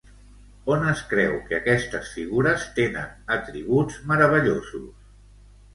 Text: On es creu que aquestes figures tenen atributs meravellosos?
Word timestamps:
On 0.75 0.85
es 0.93 1.03
creu 1.11 1.35
que 1.51 1.59
aquestes 1.59 2.09
figures 2.15 2.67
tenen 2.81 3.37
atributs 3.39 4.03
meravellosos? 4.15 4.95